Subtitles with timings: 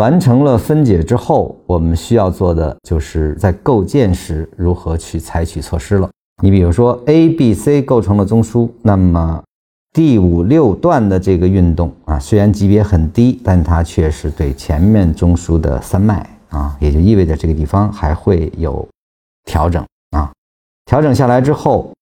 [0.00, 6.08] 完成了分解之后，我们需要做的就是在构建时如何去采取措施了。
[6.42, 9.42] 你比如说，A、B、C 构成了中枢，那么
[9.92, 18.88] 第五六段的这个运动啊，虽然级别很低，但它却是对前面中枢的三脉啊，也就意味着这个地方还会有
[19.44, 19.84] 调整
[20.16, 20.32] 啊。
[20.86, 21.92] 调整下来之后，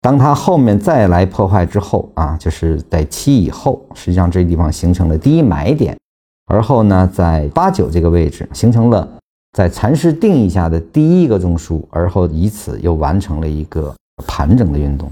[0.00, 5.94] 当它后面再来破坏之后啊，就是在七以后，实际上这地方形成了第一买点。
[6.46, 9.08] 而后呢，在八九这个位置形成了
[9.52, 13.94] 在禅师定义下的第一个中枢，而后以此又完成了一个
[14.26, 15.10] 盘整的运动。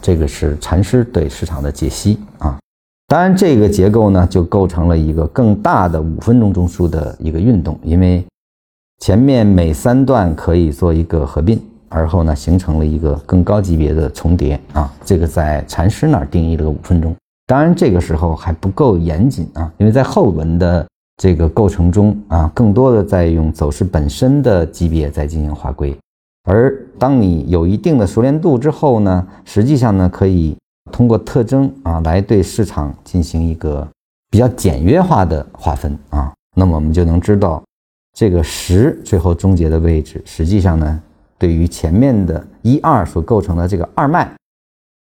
[0.00, 2.58] 这个是禅师对市场的解析啊。
[3.06, 8.24] 当然，这个结构呢就构成了一个更大的五分钟中枢的一个运动，因为
[8.98, 14.92] 前面每三段可以做一个合并，而后呢形成了一个更高级别的重叠啊。
[15.04, 17.14] 这个在禅师那儿定义了个五分钟。
[17.48, 25.96] 当然，这个时候还不够严谨啊，因为在后文的这个构成中啊，更多的在用走势本身的级别在进行划归。
[26.44, 30.54] 而当你有一定的熟练度之后呢，实际上呢，可以
[30.92, 33.88] 通过特征啊来对市场进行一个
[34.30, 37.62] 比较简约化的划分啊，那么我们就能知道
[38.14, 41.00] 这个十最后终结的位置，实际上呢，
[41.38, 44.30] 对于前面的一二所构成的这个二脉。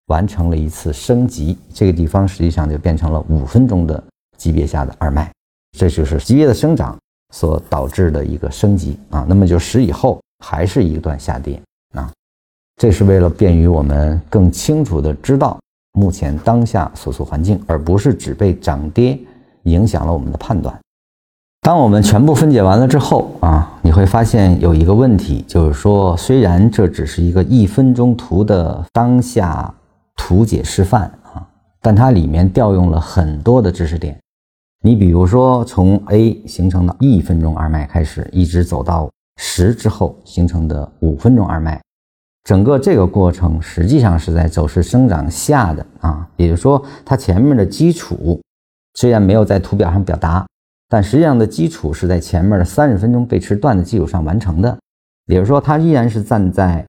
[0.09, 4.03] 完成了一次升级，这个地方实际上就变成了五分钟的
[4.37, 5.31] 级别下的二脉，
[5.77, 6.97] 这就是级别的生长
[7.31, 9.25] 所导致的一个升级啊。
[9.29, 11.61] 那么就十以后还是一段下跌
[11.93, 12.11] 啊，
[12.77, 15.59] 这是为了便于我们更清楚的知道
[15.93, 19.17] 目前当下所处环境，而不是只被涨跌
[19.63, 20.75] 影响了我们的判断。
[21.61, 29.71] 当我们全部分解完了之后啊，你会发现有一个问题，就是说虽然这只是一个一分钟图的当下。
[30.21, 31.47] 图解示范啊，
[31.81, 34.19] 但它里面调用了很多的知识点。
[34.83, 41.81] 你比如说，从 A 形成的一分钟二脉开始，一直走到十之后形成的五分钟二脉，
[42.43, 46.27] 整个这个过程实际上是在走势生长下的啊。
[46.35, 48.41] 也就是说，它前面的基础
[48.95, 50.45] 虽然没有在图表上表达，
[50.89, 54.77] 但实际上的基础是在前面的三十分钟背驰段的基础上完成的。
[55.27, 56.85] 也就是说，它依然是站在。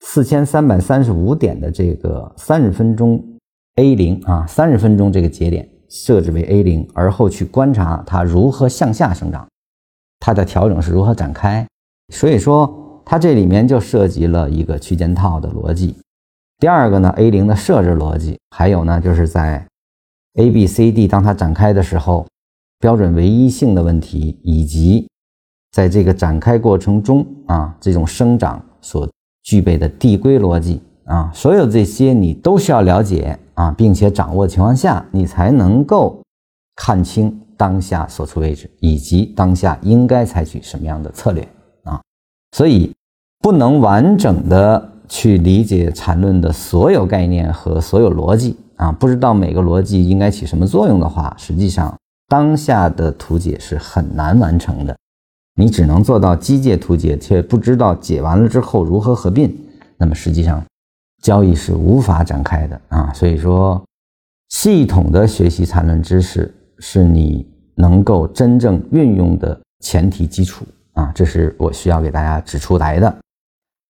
[0.00, 3.22] 四千三百三十五点的这个三十分钟
[3.76, 9.46] A 零啊，三十分钟这个节点设置为 A 零，而后去观察它如何向下生长，
[10.20, 11.66] 它的调整是如何展开。
[12.12, 15.96] 所以说，它这里面就涉及了一个区间套的逻辑。
[16.58, 19.66] 第二个呢，A 零的设置逻辑，还有呢，就是在
[20.34, 22.26] A、B、C、D 当它展开的时候，
[22.78, 25.08] 标准唯一性的问题，以及
[25.72, 29.08] 在这个展开过程中啊，这种生长所。
[29.48, 36.20] 具备的递归逻辑啊，所有这些你都需要了解啊，并且掌握情况下，你才能够
[36.76, 41.48] 看清当下所处位置以及当下应该采取什么样的策略
[41.84, 41.98] 啊。
[42.54, 42.94] 所以，
[43.40, 51.96] 不能完整的去理解缠论的所有概念和所有逻辑啊，不知道每个逻辑应该起什么作用的话，实际上
[52.28, 54.94] 当下的图解是很难完成的。
[55.58, 59.52] 你只能做到机械图解，却不知道解完了之后如何合并，
[59.96, 60.64] 那么实际上
[61.20, 63.12] 交易是无法展开的啊。
[63.12, 63.84] 所以说，
[64.50, 73.12] 系统的学习缠论知识是你能够真正运用的前提基础啊，这是我需要给大家指出来的。